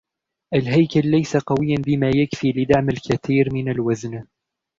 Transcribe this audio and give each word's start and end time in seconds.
الهيكل 0.53 1.11
ليس 1.11 1.37
قوياً 1.37 1.77
بما 1.85 2.09
يكفي 2.09 2.51
لدعم 2.55 2.89
الكثير 2.89 3.53
من 3.53 3.69
الوزن. 3.71 4.23